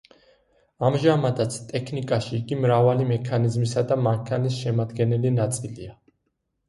ამჟამადაც 0.87 1.57
ტექნიკაში 1.73 2.33
იგი 2.39 2.57
მრავალი 2.63 3.07
მექანიზმისა 3.13 3.85
და 3.93 3.99
მანქანის 4.09 4.57
შემადგენელი 4.63 5.35
ნაწილია. 5.41 5.95